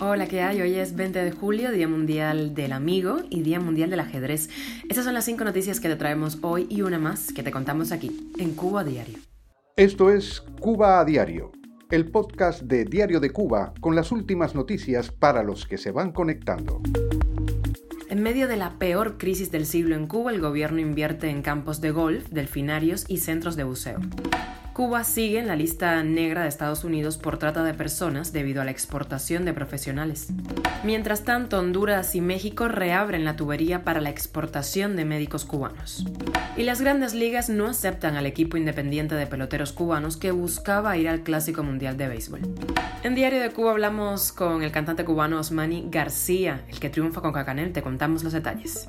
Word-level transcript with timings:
Hola, 0.00 0.26
¿qué 0.26 0.40
hay? 0.40 0.60
Hoy 0.60 0.74
es 0.74 0.94
20 0.94 1.18
de 1.24 1.30
julio, 1.32 1.72
Día 1.72 1.88
Mundial 1.88 2.54
del 2.54 2.72
Amigo 2.72 3.18
y 3.28 3.42
Día 3.42 3.58
Mundial 3.58 3.90
del 3.90 4.00
Ajedrez. 4.00 4.48
Estas 4.88 5.04
son 5.04 5.14
las 5.14 5.24
cinco 5.24 5.44
noticias 5.44 5.80
que 5.80 5.88
te 5.88 5.96
traemos 5.96 6.38
hoy 6.42 6.66
y 6.70 6.82
una 6.82 6.98
más 6.98 7.32
que 7.32 7.42
te 7.42 7.50
contamos 7.50 7.90
aquí, 7.92 8.30
en 8.38 8.54
Cuba 8.54 8.80
a 8.82 8.84
Diario. 8.84 9.18
Esto 9.76 10.10
es 10.10 10.42
Cuba 10.60 11.00
a 11.00 11.04
Diario, 11.04 11.52
el 11.90 12.10
podcast 12.10 12.62
de 12.62 12.84
Diario 12.84 13.20
de 13.20 13.30
Cuba 13.30 13.74
con 13.80 13.94
las 13.94 14.12
últimas 14.12 14.54
noticias 14.54 15.10
para 15.10 15.42
los 15.42 15.66
que 15.66 15.78
se 15.78 15.90
van 15.90 16.12
conectando. 16.12 16.80
En 18.08 18.22
medio 18.22 18.48
de 18.48 18.56
la 18.56 18.78
peor 18.78 19.18
crisis 19.18 19.50
del 19.50 19.66
siglo 19.66 19.94
en 19.94 20.06
Cuba, 20.06 20.30
el 20.30 20.40
gobierno 20.40 20.80
invierte 20.80 21.28
en 21.28 21.42
campos 21.42 21.80
de 21.80 21.90
golf, 21.90 22.28
delfinarios 22.30 23.04
y 23.08 23.18
centros 23.18 23.56
de 23.56 23.64
buceo. 23.64 23.98
Cuba 24.78 25.02
sigue 25.02 25.40
en 25.40 25.48
la 25.48 25.56
lista 25.56 26.04
negra 26.04 26.42
de 26.42 26.48
Estados 26.48 26.84
Unidos 26.84 27.18
por 27.18 27.36
trata 27.36 27.64
de 27.64 27.74
personas 27.74 28.32
debido 28.32 28.62
a 28.62 28.64
la 28.64 28.70
exportación 28.70 29.44
de 29.44 29.52
profesionales. 29.52 30.28
Mientras 30.84 31.24
tanto, 31.24 31.58
Honduras 31.58 32.14
y 32.14 32.20
México 32.20 32.68
reabren 32.68 33.24
la 33.24 33.34
tubería 33.34 33.82
para 33.82 34.00
la 34.00 34.10
exportación 34.10 34.94
de 34.94 35.04
médicos 35.04 35.44
cubanos. 35.44 36.06
Y 36.56 36.62
las 36.62 36.80
grandes 36.80 37.12
ligas 37.12 37.48
no 37.50 37.66
aceptan 37.66 38.14
al 38.14 38.26
equipo 38.26 38.56
independiente 38.56 39.16
de 39.16 39.26
peloteros 39.26 39.72
cubanos 39.72 40.16
que 40.16 40.30
buscaba 40.30 40.96
ir 40.96 41.08
al 41.08 41.24
Clásico 41.24 41.64
Mundial 41.64 41.96
de 41.96 42.06
Béisbol. 42.06 42.42
En 43.02 43.16
Diario 43.16 43.40
de 43.40 43.50
Cuba 43.50 43.72
hablamos 43.72 44.30
con 44.30 44.62
el 44.62 44.70
cantante 44.70 45.04
cubano 45.04 45.40
Osmani 45.40 45.88
García, 45.90 46.62
el 46.68 46.78
que 46.78 46.88
triunfa 46.88 47.20
con 47.20 47.32
Cacanel. 47.32 47.72
Te 47.72 47.82
contamos 47.82 48.22
los 48.22 48.32
detalles. 48.32 48.88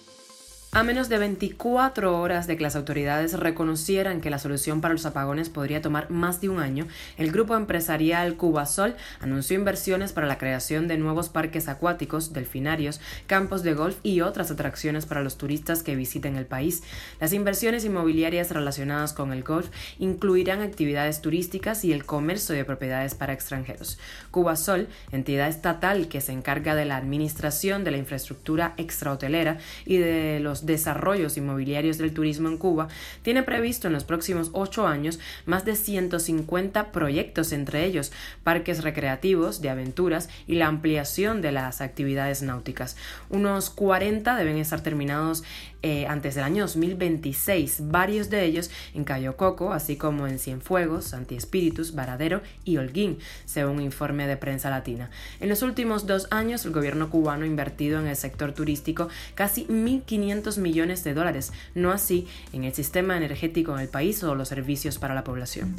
A 0.73 0.83
menos 0.83 1.09
de 1.09 1.17
24 1.17 2.17
horas 2.17 2.47
de 2.47 2.55
que 2.55 2.63
las 2.63 2.77
autoridades 2.77 3.37
reconocieran 3.37 4.21
que 4.21 4.29
la 4.29 4.39
solución 4.39 4.79
para 4.79 4.93
los 4.93 5.05
apagones 5.05 5.49
podría 5.49 5.81
tomar 5.81 6.09
más 6.09 6.39
de 6.39 6.47
un 6.47 6.59
año, 6.59 6.87
el 7.17 7.33
grupo 7.33 7.57
empresarial 7.57 8.37
Cubasol 8.37 8.95
anunció 9.19 9.57
inversiones 9.57 10.13
para 10.13 10.27
la 10.27 10.37
creación 10.37 10.87
de 10.87 10.97
nuevos 10.97 11.27
parques 11.27 11.67
acuáticos, 11.67 12.31
delfinarios, 12.31 13.01
campos 13.27 13.63
de 13.63 13.73
golf 13.73 13.97
y 14.01 14.21
otras 14.21 14.49
atracciones 14.49 15.05
para 15.05 15.21
los 15.21 15.37
turistas 15.37 15.83
que 15.83 15.97
visiten 15.97 16.37
el 16.37 16.45
país. 16.45 16.83
Las 17.19 17.33
inversiones 17.33 17.83
inmobiliarias 17.83 18.51
relacionadas 18.51 19.11
con 19.11 19.33
el 19.33 19.43
golf 19.43 19.67
incluirán 19.99 20.61
actividades 20.61 21.19
turísticas 21.19 21.83
y 21.83 21.91
el 21.91 22.05
comercio 22.05 22.55
de 22.55 22.63
propiedades 22.63 23.13
para 23.13 23.33
extranjeros. 23.33 23.99
Cubasol, 24.31 24.87
entidad 25.11 25.49
estatal 25.49 26.07
que 26.07 26.21
se 26.21 26.31
encarga 26.31 26.75
de 26.75 26.85
la 26.85 26.95
administración 26.95 27.83
de 27.83 27.91
la 27.91 27.97
infraestructura 27.97 28.73
extrahotelera 28.77 29.57
y 29.85 29.97
de 29.97 30.39
los 30.39 30.60
desarrollos 30.65 31.37
inmobiliarios 31.37 31.97
del 31.97 32.13
turismo 32.13 32.49
en 32.49 32.57
Cuba, 32.57 32.87
tiene 33.23 33.43
previsto 33.43 33.87
en 33.87 33.93
los 33.93 34.03
próximos 34.03 34.49
ocho 34.53 34.87
años 34.87 35.19
más 35.45 35.65
de 35.65 35.75
150 35.75 36.91
proyectos, 36.91 37.51
entre 37.51 37.85
ellos 37.85 38.11
parques 38.43 38.83
recreativos, 38.83 39.61
de 39.61 39.69
aventuras 39.69 40.29
y 40.47 40.55
la 40.55 40.67
ampliación 40.67 41.41
de 41.41 41.51
las 41.51 41.81
actividades 41.81 42.41
náuticas. 42.41 42.97
Unos 43.29 43.69
40 43.69 44.35
deben 44.35 44.57
estar 44.57 44.81
terminados 44.81 45.43
eh, 45.83 46.05
antes 46.05 46.35
del 46.35 46.43
año 46.43 46.63
2026, 46.63 47.89
varios 47.89 48.29
de 48.29 48.45
ellos 48.45 48.69
en 48.93 49.03
Cayo 49.03 49.35
Coco, 49.35 49.73
así 49.73 49.95
como 49.95 50.27
en 50.27 50.37
Cienfuegos, 50.37 51.11
Espíritus, 51.35 51.95
Varadero 51.95 52.41
y 52.65 52.77
Holguín, 52.77 53.19
según 53.45 53.71
un 53.77 53.81
informe 53.81 54.27
de 54.27 54.37
prensa 54.37 54.69
latina. 54.69 55.09
En 55.39 55.49
los 55.49 55.61
últimos 55.61 56.05
dos 56.05 56.27
años, 56.31 56.65
el 56.65 56.71
gobierno 56.71 57.09
cubano 57.09 57.43
ha 57.43 57.47
invertido 57.47 57.99
en 57.99 58.07
el 58.07 58.15
sector 58.15 58.53
turístico 58.53 59.09
casi 59.35 59.65
1.500 59.67 60.50
millones 60.57 61.03
de 61.03 61.13
dólares, 61.13 61.51
no 61.75 61.91
así 61.91 62.27
en 62.53 62.63
el 62.63 62.73
sistema 62.73 63.17
energético 63.17 63.73
en 63.73 63.81
el 63.81 63.87
país 63.87 64.23
o 64.23 64.35
los 64.35 64.47
servicios 64.47 64.97
para 64.97 65.15
la 65.15 65.23
población. 65.23 65.75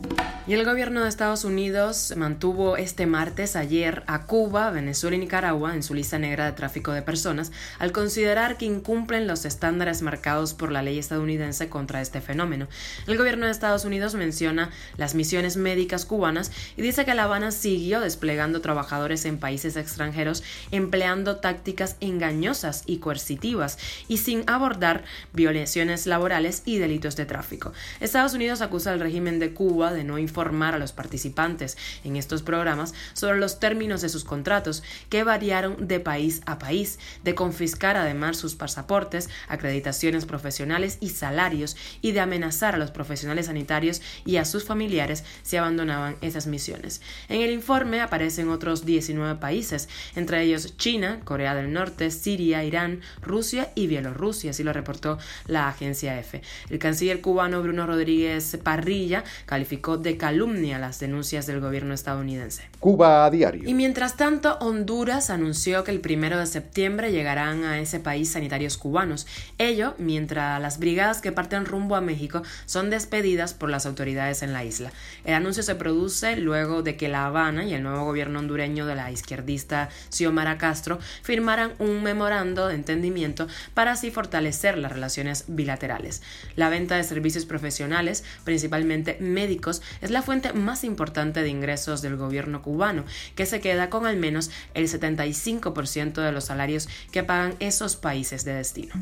Y 0.46 0.54
el 0.54 0.64
gobierno 0.64 1.02
de 1.02 1.08
Estados 1.08 1.44
Unidos 1.44 2.14
mantuvo 2.16 2.76
este 2.76 3.06
martes 3.06 3.56
ayer 3.56 4.02
a 4.06 4.26
Cuba, 4.26 4.70
Venezuela 4.70 5.16
y 5.16 5.20
Nicaragua 5.20 5.74
en 5.74 5.82
su 5.82 5.94
lista 5.94 6.18
negra 6.18 6.46
de 6.46 6.52
tráfico 6.52 6.92
de 6.92 7.02
personas 7.02 7.52
al 7.78 7.92
considerar 7.92 8.56
que 8.56 8.64
incumplen 8.64 9.26
los 9.26 9.44
estándares 9.44 10.02
marcados 10.02 10.54
por 10.54 10.72
la 10.72 10.82
ley 10.82 10.98
estadounidense 10.98 11.68
contra 11.68 12.00
este 12.00 12.20
fenómeno. 12.20 12.68
El 13.06 13.16
gobierno 13.16 13.46
de 13.46 13.52
Estados 13.52 13.84
Unidos 13.84 14.14
menciona 14.14 14.70
las 14.96 15.14
misiones 15.14 15.56
médicas 15.56 16.04
cubanas 16.04 16.50
y 16.76 16.82
dice 16.82 17.04
que 17.04 17.14
La 17.14 17.24
Habana 17.24 17.50
siguió 17.50 18.00
desplegando 18.00 18.60
trabajadores 18.60 19.24
en 19.24 19.38
países 19.38 19.76
extranjeros 19.76 20.42
empleando 20.70 21.36
tácticas 21.36 21.96
engañosas 22.00 22.82
y 22.86 22.98
coercitivas 22.98 23.78
y 24.08 24.18
sin 24.18 24.44
abordar 24.62 25.04
violaciones 25.32 26.06
laborales 26.06 26.62
y 26.64 26.78
delitos 26.78 27.16
de 27.16 27.26
tráfico. 27.26 27.72
Estados 28.00 28.34
Unidos 28.34 28.60
acusa 28.60 28.92
al 28.92 29.00
régimen 29.00 29.38
de 29.38 29.54
Cuba 29.54 29.92
de 29.92 30.04
no 30.04 30.18
informar 30.18 30.74
a 30.74 30.78
los 30.78 30.92
participantes 30.92 31.76
en 32.04 32.16
estos 32.16 32.42
programas 32.42 32.94
sobre 33.12 33.38
los 33.38 33.60
términos 33.60 34.00
de 34.00 34.08
sus 34.08 34.24
contratos 34.24 34.82
que 35.08 35.24
variaron 35.24 35.86
de 35.86 36.00
país 36.00 36.42
a 36.46 36.58
país, 36.58 36.98
de 37.22 37.34
confiscar 37.34 37.96
además 37.96 38.36
sus 38.36 38.54
pasaportes, 38.54 39.28
acreditados 39.48 39.92
profesionales 40.26 40.98
y 41.00 41.10
salarios 41.10 41.76
y 42.00 42.12
de 42.12 42.20
amenazar 42.20 42.74
a 42.74 42.78
los 42.78 42.90
profesionales 42.90 43.46
sanitarios 43.46 44.00
y 44.24 44.36
a 44.36 44.44
sus 44.44 44.64
familiares 44.64 45.24
si 45.42 45.56
abandonaban 45.56 46.16
esas 46.20 46.46
misiones. 46.46 47.00
En 47.28 47.40
el 47.40 47.50
informe 47.50 48.00
aparecen 48.00 48.48
otros 48.48 48.84
19 48.84 49.38
países, 49.40 49.88
entre 50.14 50.42
ellos 50.42 50.76
China, 50.76 51.20
Corea 51.24 51.54
del 51.54 51.72
Norte, 51.72 52.10
Siria, 52.10 52.64
Irán, 52.64 53.00
Rusia 53.20 53.70
y 53.74 53.86
Bielorrusia, 53.86 54.51
así 54.52 54.62
lo 54.62 54.72
reportó 54.72 55.18
la 55.46 55.68
agencia 55.68 56.18
EFE. 56.18 56.42
El 56.70 56.78
canciller 56.78 57.20
cubano 57.20 57.62
Bruno 57.62 57.86
Rodríguez 57.86 58.56
Parrilla 58.62 59.24
calificó 59.46 59.98
de 59.98 60.16
calumnia 60.16 60.78
las 60.78 61.00
denuncias 61.00 61.46
del 61.46 61.60
gobierno 61.60 61.94
estadounidense. 61.94 62.62
Cuba 62.80 63.24
a 63.24 63.30
diario. 63.30 63.68
Y 63.68 63.74
mientras 63.74 64.16
tanto, 64.16 64.58
Honduras 64.60 65.30
anunció 65.30 65.84
que 65.84 65.90
el 65.90 66.00
primero 66.00 66.38
de 66.38 66.46
septiembre 66.46 67.12
llegarán 67.12 67.64
a 67.64 67.80
ese 67.80 68.00
país 68.00 68.30
sanitarios 68.30 68.76
cubanos 68.76 69.26
ello 69.58 69.94
mientras 69.98 70.60
las 70.60 70.78
brigadas 70.78 71.20
que 71.20 71.32
parten 71.32 71.66
rumbo 71.66 71.96
a 71.96 72.00
México 72.00 72.42
son 72.66 72.90
despedidas 72.90 73.54
por 73.54 73.70
las 73.70 73.86
autoridades 73.86 74.42
en 74.42 74.52
la 74.52 74.64
isla. 74.64 74.92
El 75.24 75.34
anuncio 75.34 75.62
se 75.62 75.74
produce 75.74 76.36
luego 76.36 76.82
de 76.82 76.96
que 76.96 77.08
La 77.08 77.26
Habana 77.26 77.64
y 77.64 77.74
el 77.74 77.82
nuevo 77.82 78.04
gobierno 78.04 78.38
hondureño 78.38 78.86
de 78.86 78.94
la 78.94 79.10
izquierdista 79.10 79.88
Xiomara 80.10 80.58
Castro 80.58 80.98
firmaran 81.22 81.72
un 81.78 82.02
memorando 82.02 82.68
de 82.68 82.74
entendimiento 82.74 83.46
para 83.74 83.92
así 83.92 84.10
fortalecer 84.10 84.31
las 84.40 84.92
relaciones 84.92 85.44
bilaterales. 85.48 86.22
La 86.56 86.68
venta 86.68 86.96
de 86.96 87.04
servicios 87.04 87.44
profesionales, 87.44 88.24
principalmente 88.44 89.16
médicos, 89.20 89.82
es 90.00 90.10
la 90.10 90.22
fuente 90.22 90.52
más 90.52 90.84
importante 90.84 91.42
de 91.42 91.48
ingresos 91.48 92.02
del 92.02 92.16
gobierno 92.16 92.62
cubano, 92.62 93.04
que 93.34 93.46
se 93.46 93.60
queda 93.60 93.90
con 93.90 94.06
al 94.06 94.16
menos 94.16 94.50
el 94.74 94.88
75% 94.88 96.22
de 96.22 96.32
los 96.32 96.44
salarios 96.44 96.88
que 97.10 97.22
pagan 97.22 97.54
esos 97.60 97.96
países 97.96 98.44
de 98.44 98.54
destino. 98.54 98.94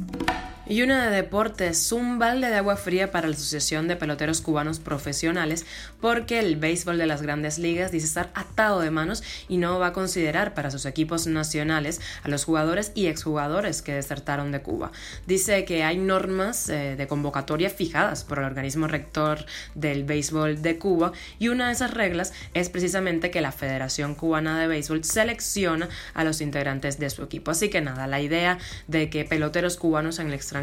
Y 0.70 0.82
una 0.82 1.10
de 1.10 1.16
deportes, 1.16 1.91
un 1.91 2.20
balde 2.20 2.48
de 2.48 2.54
agua 2.54 2.76
fría 2.76 3.10
para 3.10 3.26
la 3.26 3.34
Asociación 3.34 3.88
de 3.88 3.97
Peloteros 3.97 4.41
Cubanos 4.41 4.78
Profesionales, 4.78 5.66
porque 6.00 6.38
el 6.38 6.54
béisbol 6.54 6.97
de 6.97 7.06
las 7.06 7.22
grandes 7.22 7.58
ligas 7.58 7.91
dice 7.91 8.06
estar 8.06 8.31
atado 8.34 8.78
de 8.78 8.92
manos 8.92 9.25
y 9.48 9.56
no 9.56 9.80
va 9.80 9.88
a 9.88 9.92
considerar 9.92 10.54
para 10.54 10.70
sus 10.70 10.86
equipos 10.86 11.26
nacionales 11.26 12.00
a 12.22 12.28
los 12.28 12.44
jugadores 12.44 12.92
y 12.94 13.06
exjugadores 13.06 13.82
que 13.82 13.94
desertaron 13.94 14.53
de 14.53 14.62
Cuba. 14.62 14.92
Dice 15.26 15.64
que 15.64 15.82
hay 15.82 15.98
normas 15.98 16.69
eh, 16.69 16.94
de 16.94 17.09
convocatoria 17.09 17.69
fijadas 17.69 18.22
por 18.22 18.38
el 18.38 18.44
organismo 18.44 18.86
rector 18.86 19.44
del 19.75 20.04
béisbol 20.04 20.62
de 20.62 20.78
Cuba 20.78 21.10
y 21.41 21.48
una 21.48 21.66
de 21.66 21.72
esas 21.72 21.94
reglas 21.94 22.32
es 22.54 22.69
precisamente 22.69 23.32
que 23.32 23.41
la 23.41 23.50
Federación 23.50 24.14
Cubana 24.14 24.60
de 24.60 24.69
Béisbol 24.69 25.03
selecciona 25.03 25.88
a 26.14 26.22
los 26.22 26.41
integrantes 26.41 27.00
de 27.00 27.10
su 27.10 27.25
equipo. 27.25 27.50
Así 27.50 27.70
que 27.70 27.80
nada, 27.80 28.06
la 28.06 28.20
idea 28.20 28.59
de 28.86 29.10
que 29.10 29.25
peloteros 29.25 29.76
cubanos 29.76 30.20
en 30.20 30.28
el 30.28 30.34
extranjero 30.34 30.59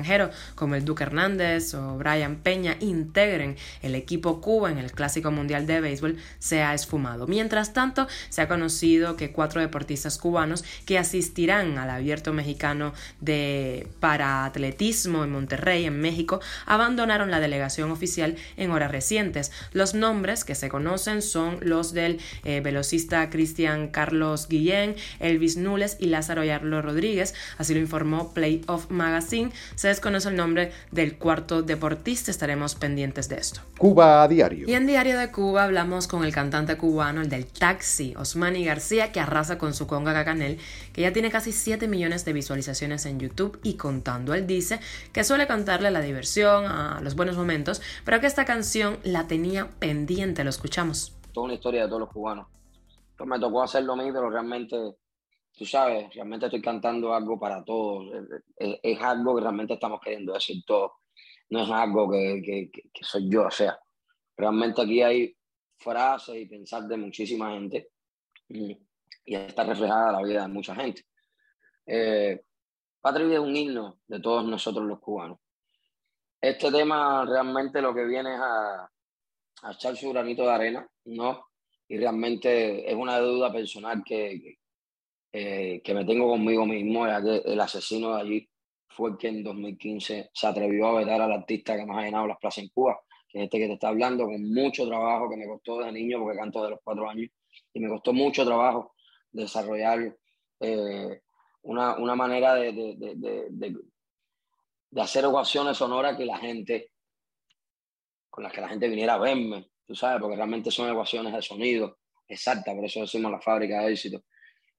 como 0.56 0.76
el 0.76 0.86
Duque 0.86 1.04
Hernández 1.04 1.74
o 1.74 1.98
Brian 1.98 2.38
Peña 2.38 2.78
integren 2.80 3.56
el 3.82 3.96
equipo 3.96 4.42
Cuba 4.42 4.72
en 4.72 4.78
el 4.78 4.92
Clásico 4.92 5.32
Mundial 5.32 5.68
de 5.68 5.82
Béisbol 5.82 6.18
se 6.40 6.62
ha 6.62 6.74
esfumado. 6.74 7.28
Mientras 7.28 7.74
tanto, 7.74 8.08
se 8.30 8.42
ha 8.42 8.48
conocido 8.48 9.16
que 9.16 9.32
cuatro 9.32 9.62
deportistas 9.62 10.18
cubanos 10.18 10.64
que 10.86 10.98
asistirán 10.98 11.78
al 11.78 11.90
abierto 11.90 12.34
mexicano 12.34 12.94
de 13.22 13.88
paraatletismo 14.00 15.24
en 15.24 15.32
Monterrey, 15.32 15.86
en 15.86 16.00
México, 16.00 16.40
abandonaron 16.66 17.32
la 17.32 17.40
delegación 17.40 17.92
oficial 17.92 18.36
en 18.58 18.72
horas 18.72 18.92
recientes. 18.92 19.52
Los 19.74 19.94
nombres 19.94 20.44
que 20.44 20.56
se 20.56 20.70
conocen 20.70 21.22
son 21.22 21.58
los 21.62 21.94
del 21.94 22.20
eh, 22.44 22.62
velocista 22.62 23.30
Cristian 23.30 23.90
Carlos 23.90 24.48
Guillén, 24.48 24.96
Elvis 25.20 25.58
Nules 25.58 25.98
y 26.00 26.08
Lázaro 26.08 26.44
Yarlo 26.44 26.82
Rodríguez, 26.82 27.34
así 27.58 27.74
lo 27.74 27.80
informó 27.80 28.34
Playoff 28.34 28.90
Magazine. 28.90 29.52
Se 29.76 29.87
Se 29.88 29.92
desconoce 29.92 30.28
el 30.28 30.36
nombre 30.36 30.74
del 30.92 31.18
cuarto 31.18 31.62
deportista, 31.62 32.30
estaremos 32.30 32.76
pendientes 32.76 33.30
de 33.30 33.38
esto. 33.38 33.62
Cuba 33.78 34.22
a 34.22 34.28
diario. 34.28 34.68
Y 34.68 34.74
en 34.74 34.86
Diario 34.86 35.18
de 35.18 35.32
Cuba 35.32 35.64
hablamos 35.64 36.10
con 36.10 36.26
el 36.26 36.34
cantante 36.34 36.76
cubano, 36.76 37.22
el 37.22 37.30
del 37.30 37.46
taxi, 37.46 38.14
Osmani 38.18 38.66
García, 38.66 39.14
que 39.14 39.22
arrasa 39.22 39.58
con 39.58 39.74
su 39.74 39.88
conga 39.88 40.12
cacanel, 40.12 40.60
que 40.92 41.04
ya 41.04 41.14
tiene 41.14 41.32
casi 41.32 41.54
7 41.54 41.88
millones 41.88 42.26
de 42.26 42.34
visualizaciones 42.34 43.06
en 43.06 43.22
YouTube 43.22 43.62
y 43.64 43.76
contando. 43.76 44.34
Él 44.34 44.46
dice 44.46 44.82
que 45.14 45.24
suele 45.24 45.48
cantarle 45.48 45.90
la 45.90 46.02
diversión, 46.02 46.66
a 46.66 47.00
los 47.02 47.16
buenos 47.16 47.38
momentos, 47.38 47.82
pero 48.04 48.20
que 48.20 48.28
esta 48.28 48.44
canción 48.44 48.98
la 49.06 49.26
tenía 49.28 49.70
pendiente, 49.80 50.44
lo 50.44 50.50
escuchamos. 50.50 51.16
Toda 51.32 51.46
una 51.46 51.54
historia 51.54 51.84
de 51.84 51.88
todos 51.88 52.02
los 52.02 52.10
cubanos. 52.10 52.48
Pues 53.18 53.30
me 53.30 53.40
tocó 53.40 53.64
hacer 53.64 53.86
lo 53.86 53.96
mismo, 53.96 54.12
pero 54.16 54.30
realmente 54.32 54.76
tú 55.58 55.66
sabes, 55.66 56.14
realmente 56.14 56.46
estoy 56.46 56.62
cantando 56.62 57.14
algo 57.14 57.40
para 57.40 57.64
todos. 57.64 58.14
Es, 58.58 59.02
algo 59.02 59.36
que 59.36 59.42
realmente 59.42 59.74
estamos 59.74 60.00
queriendo 60.02 60.34
decir 60.34 60.64
todos. 60.66 60.92
No 61.50 61.64
es 61.64 61.70
algo 61.72 62.10
que, 62.12 62.42
que, 62.46 62.70
que, 62.94 63.04
soy 63.04 63.30
yo, 63.30 63.48
o 63.48 63.52
sea, 63.52 63.80
realmente 64.36 64.82
aquí 64.82 65.02
hay 65.02 65.36
frases 65.78 66.36
y 66.36 66.46
pensar 66.46 66.84
de 66.84 66.98
muchísima 66.98 67.52
gente 67.54 67.90
mm, 68.50 68.72
y 69.26 69.36
está 69.36 69.64
reflejada 69.64 70.12
la 70.12 70.22
vida 70.22 70.42
de 70.44 70.48
mucha 70.50 70.76
gente. 70.76 71.04
Eh, 71.86 72.44
Patria 73.02 73.36
es 73.36 73.40
un 73.40 73.56
himno 73.56 74.00
de 74.08 74.20
todos 74.20 74.46
nosotros 74.46 74.86
los 74.86 75.00
cubanos. 75.00 75.40
Este 76.40 76.72
tema 76.72 77.26
realmente 77.26 77.82
lo 77.82 77.96
que 77.96 78.06
viene 78.06 78.36
es 78.36 78.40
a, 78.42 78.92
a 79.64 79.72
echar 79.72 79.96
su 79.96 80.10
granito 80.10 80.44
de 80.44 80.52
arena, 80.52 80.88
¿no? 81.06 81.48
Y 81.88 81.98
realmente 81.98 82.88
es 82.90 82.96
una 82.96 83.20
deuda 83.20 83.52
personal 83.52 84.04
que, 84.06 84.60
eh, 85.40 85.82
que 85.84 85.94
me 85.94 86.04
tengo 86.04 86.28
conmigo 86.28 86.66
mismo, 86.66 87.06
ya 87.06 87.22
que 87.22 87.44
el 87.46 87.62
asesino 87.62 88.16
de 88.16 88.22
allí 88.22 88.50
fue 88.88 89.12
el 89.12 89.18
que 89.18 89.28
en 89.28 89.44
2015 89.44 90.32
se 90.34 90.48
atrevió 90.48 90.88
a 90.88 90.94
vetar 91.00 91.22
al 91.22 91.32
artista 91.32 91.78
que 91.78 91.86
más 91.86 92.00
ha 92.00 92.06
llenado 92.06 92.26
las 92.26 92.40
plazas 92.40 92.64
en 92.64 92.70
Cuba, 92.70 93.00
que 93.30 93.38
es 93.38 93.44
este 93.44 93.60
que 93.60 93.68
te 93.68 93.74
está 93.74 93.90
hablando, 93.90 94.26
con 94.26 94.52
mucho 94.52 94.88
trabajo 94.88 95.30
que 95.30 95.38
me 95.38 95.46
costó 95.46 95.78
de 95.84 95.92
niño, 95.92 96.18
porque 96.22 96.40
canto 96.40 96.64
de 96.64 96.72
los 96.72 96.80
cuatro 96.84 97.08
años, 97.08 97.30
y 97.72 97.80
me 97.80 97.88
costó 97.88 98.14
mucho 98.14 98.44
trabajo 98.46 98.96
desarrollar 99.32 100.18
eh, 100.60 101.22
una, 101.62 101.98
una, 101.98 102.16
manera 102.16 102.56
de, 102.56 102.72
de, 102.72 102.96
de, 102.98 103.76
de, 104.90 105.02
hacer 105.02 105.24
ecuaciones 105.24 105.78
sonoras 105.78 106.18
que 106.18 106.26
la 106.26 106.40
gente, 106.40 106.94
con 108.28 108.44
las 108.44 108.52
que 108.52 108.62
la 108.62 108.70
gente 108.70 108.88
viniera 108.88 109.14
a 109.14 109.20
verme, 109.20 109.70
tú 109.86 109.94
sabes, 109.94 110.20
porque 110.20 110.36
realmente 110.36 110.72
son 110.72 110.90
ecuaciones 110.90 111.32
de 111.32 111.44
sonido 111.44 112.00
exactas, 112.28 112.74
por 112.74 112.86
eso 112.86 113.02
decimos 113.02 113.32
la 113.32 113.40
fábrica 113.40 113.84
de 113.84 113.92
éxito 113.92 114.24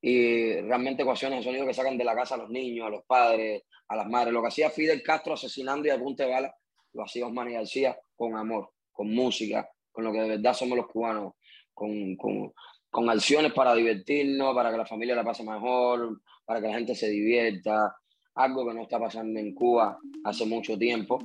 y 0.00 0.60
realmente 0.60 1.02
ecuaciones 1.02 1.40
de 1.40 1.44
sonido 1.44 1.66
que 1.66 1.74
sacan 1.74 1.98
de 1.98 2.04
la 2.04 2.14
casa 2.14 2.34
a 2.34 2.38
los 2.38 2.50
niños, 2.50 2.86
a 2.86 2.90
los 2.90 3.04
padres, 3.04 3.64
a 3.88 3.96
las 3.96 4.08
madres. 4.08 4.32
Lo 4.32 4.40
que 4.40 4.48
hacía 4.48 4.70
Fidel 4.70 5.02
Castro 5.02 5.34
asesinando 5.34 5.88
y 5.88 5.90
a 5.90 5.98
punta 5.98 6.24
de 6.24 6.50
lo 6.92 7.04
hacía 7.04 7.26
Osman 7.26 7.50
y 7.50 7.54
García 7.54 7.98
con 8.16 8.36
amor, 8.36 8.70
con 8.92 9.12
música, 9.12 9.68
con 9.90 10.04
lo 10.04 10.12
que 10.12 10.20
de 10.20 10.28
verdad 10.28 10.54
somos 10.54 10.76
los 10.76 10.86
cubanos, 10.86 11.34
con, 11.74 12.16
con, 12.16 12.52
con 12.90 13.10
acciones 13.10 13.52
para 13.52 13.74
divertirnos, 13.74 14.54
para 14.54 14.70
que 14.70 14.78
la 14.78 14.86
familia 14.86 15.14
la 15.14 15.24
pase 15.24 15.44
mejor, 15.44 16.20
para 16.44 16.60
que 16.60 16.68
la 16.68 16.74
gente 16.74 16.94
se 16.94 17.08
divierta, 17.08 17.94
algo 18.34 18.66
que 18.66 18.74
no 18.74 18.82
está 18.82 18.98
pasando 18.98 19.38
en 19.38 19.54
Cuba 19.54 19.98
hace 20.24 20.46
mucho 20.46 20.78
tiempo 20.78 21.18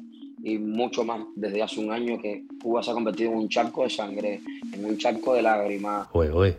y 0.43 0.57
mucho 0.57 1.05
más 1.05 1.21
desde 1.35 1.63
hace 1.63 1.79
un 1.79 1.91
año 1.91 2.21
que 2.21 2.43
Cuba 2.61 2.83
se 2.83 2.91
ha 2.91 2.93
convertido 2.93 3.31
en 3.31 3.37
un 3.37 3.49
charco 3.49 3.83
de 3.83 3.89
sangre, 3.89 4.41
en 4.73 4.85
un 4.85 4.97
charco 4.97 5.33
de 5.35 5.41
lágrimas. 5.41 6.09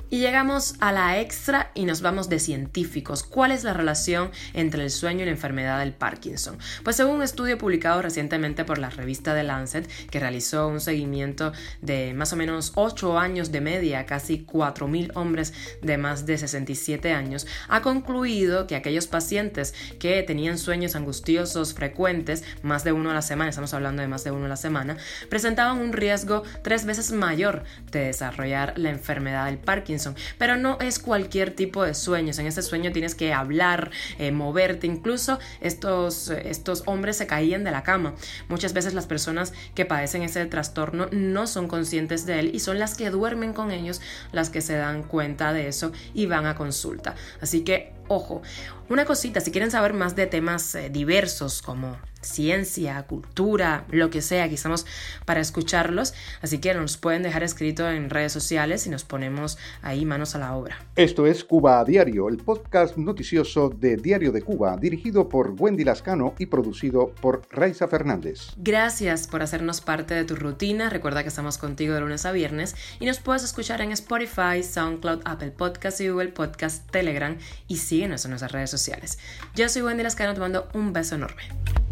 Y 0.09 0.19
llegamos 0.19 0.77
a 0.81 0.91
la 0.91 1.21
extra 1.21 1.71
y 1.75 1.85
nos 1.85 2.01
vamos 2.01 2.31
de 2.31 2.39
científicos. 2.39 3.23
¿Cuál 3.23 3.53
es 3.53 3.63
la 3.63 3.75
relación 3.75 4.31
entre 4.55 4.83
el 4.85 4.91
sueño 4.91 5.23
y 5.23 5.25
la 5.27 5.33
enfermedad 5.33 5.81
del 5.81 5.93
Parkinson? 5.93 6.57
Pues 6.83 6.97
según 6.97 7.17
un 7.17 7.23
estudio 7.23 7.59
publicado 7.59 8.01
recientemente 8.01 8.65
por 8.65 8.79
la 8.79 8.89
revista 8.89 9.35
The 9.35 9.45
Lancet, 9.45 9.87
que 10.11 10.19
realizó 10.19 10.67
un 10.69 10.81
seguimiento 10.81 11.53
de 11.83 12.15
más 12.15 12.33
o 12.33 12.37
menos 12.37 12.73
8 12.77 13.19
años 13.19 13.53
de 13.53 13.61
media, 13.61 14.07
casi 14.07 14.47
4.000 14.47 15.13
hombres 15.15 15.53
de 15.83 15.99
más 15.99 16.25
de 16.25 16.39
67 16.39 17.13
años, 17.13 17.47
ha 17.69 17.83
concluido 17.83 18.67
que 18.67 18.77
aquellos 18.77 19.07
pacientes 19.07 19.75
que 19.99 20.23
tenían 20.23 20.57
sueños 20.57 20.97
angustiosos 20.97 21.75
frecuentes, 21.75 22.45
más 22.63 22.83
de 22.83 22.93
uno 22.93 23.11
a 23.11 23.15
la 23.15 23.23
semana, 23.23 23.51
estamos 23.51 23.74
hablando 23.77 24.03
de 24.03 24.09
más 24.09 24.25
de 24.25 24.31
uno 24.31 24.47
a 24.47 24.49
la 24.49 24.57
semana, 24.57 24.97
presentaban 25.29 25.79
un 25.79 25.93
riesgo 25.93 26.43
tres 26.63 26.85
veces 26.85 27.13
mayor 27.13 27.65
de 27.91 28.01
desarrollar 28.07 28.75
la 28.77 28.91
enfermedad 28.91 29.47
del 29.47 29.59
Parkinson. 29.59 30.15
Pero 30.39 30.57
no 30.57 30.79
es 30.81 30.99
cualquier 30.99 31.55
tipo 31.55 31.85
de 31.85 31.95
sueños. 31.95 32.39
En 32.39 32.47
este 32.47 32.63
sueño 32.63 32.93
tienes 32.93 33.15
que 33.15 33.33
hablar, 33.33 33.91
eh, 34.19 34.33
moverte. 34.33 34.87
Incluso 34.87 35.39
estos, 35.61 36.31
estos 36.31 36.83
hombres 36.87 37.17
se 37.17 37.27
caían 37.27 37.65
de 37.65 37.71
la 37.71 37.83
cama. 37.83 38.15
Muchas 38.49 38.73
veces 38.73 38.95
las 38.95 39.07
personas 39.07 39.53
que 39.75 39.85
padecen 39.85 40.23
ese 40.23 40.45
trastorno 40.47 41.09
no 41.11 41.47
son 41.47 41.69
conscientes 41.69 42.27
de 42.27 42.41
él 42.41 42.51
y 42.55 42.61
son 42.61 42.79
las 42.79 42.95
que 42.95 43.11
duermen 43.11 43.53
con 43.53 43.71
ellos 43.71 44.01
las 44.33 44.51
que 44.51 44.61
se 44.61 44.77
dan 44.77 45.03
cuenta 45.03 45.53
de 45.53 45.69
eso 45.69 45.93
y 46.13 46.27
van 46.27 46.47
a 46.47 46.55
consulta. 46.55 47.15
Así 47.41 47.63
que, 47.63 47.93
ojo, 48.09 48.43
una 48.89 49.05
cosita, 49.05 49.41
si 49.41 49.51
quieren 49.51 49.71
saber 49.71 49.95
más 49.95 50.15
de 50.17 50.27
temas 50.27 50.75
eh, 50.75 50.91
diversos 50.91 51.63
como 51.63 51.97
ciencia, 52.25 53.03
cultura, 53.05 53.85
lo 53.91 54.11
que 54.11 54.23
sea, 54.23 54.45
aquí 54.45 54.55
estamos 54.55 54.87
para 55.25 55.41
escucharlos, 55.41 56.15
así 56.43 56.59
que 56.59 56.75
nos 56.75 56.97
pueden 56.97 57.23
dejar 57.23 57.43
escrito 57.43 57.89
en 57.89 58.11
redes 58.11 58.33
sociales 58.33 58.87
y 58.87 58.91
nos 58.91 59.05
ponemos 59.05 59.59
ahí 59.83 60.05
manos 60.05 60.35
a 60.35 60.39
la 60.39 60.57
obra. 60.57 60.79
Esto 60.97 61.27
es 61.27 61.45
Cuba 61.45 61.81
a 61.81 61.85
Diario, 61.85 62.29
el 62.29 62.39
podcast 62.39 62.97
noticioso 62.97 63.69
de 63.69 63.97
Diario 63.97 64.33
de 64.33 64.43
Cuba, 64.43 64.77
dirigido 64.77 65.29
por 65.29 65.55
Wendy 65.59 65.85
Lascano 65.85 66.35
y 66.39 66.47
producido 66.47 67.09
por 67.21 67.43
Raiza 67.51 67.89
Fernández. 67.89 68.53
Gracias 68.57 69.27
por 69.29 69.43
hacernos 69.43 69.81
parte 69.81 70.15
de 70.15 70.25
tu 70.25 70.37
rutina, 70.37 70.91
recuerda 70.91 71.23
que 71.23 71.29
estamos 71.29 71.59
contigo 71.59 71.95
de 71.95 72.01
lunes 72.01 72.27
a 72.27 72.33
viernes 72.33 72.75
y 73.01 73.07
nos 73.07 73.21
puedes 73.21 73.45
escuchar 73.45 73.81
en 73.81 73.93
Spotify, 73.93 74.63
SoundCloud, 74.63 75.23
Apple 75.25 75.51
Podcast 75.51 76.01
y 76.01 76.09
Google 76.09 76.29
Podcast, 76.29 76.91
Telegram 76.91 77.37
y 77.69 77.77
síguenos 77.77 78.25
en 78.25 78.31
nuestras 78.31 78.53
redes 78.53 78.71
sociales. 78.71 79.19
Yo 79.55 79.69
soy 79.69 79.83
Wendy 79.83 80.03
Lascano, 80.03 80.35
te 80.35 80.41
mando 80.41 80.69
un 80.75 80.93
beso 80.93 81.15
enorme. 81.15 81.84